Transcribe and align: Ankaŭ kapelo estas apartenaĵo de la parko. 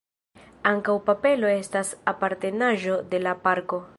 Ankaŭ 0.69 0.95
kapelo 1.09 1.51
estas 1.57 1.93
apartenaĵo 2.13 2.99
de 3.13 3.23
la 3.27 3.37
parko. 3.47 3.83